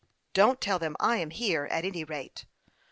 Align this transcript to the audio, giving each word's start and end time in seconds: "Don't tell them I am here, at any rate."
"Don't 0.33 0.59
tell 0.59 0.79
them 0.79 0.95
I 0.99 1.17
am 1.17 1.29
here, 1.29 1.65
at 1.65 1.85
any 1.85 2.03
rate." 2.03 2.47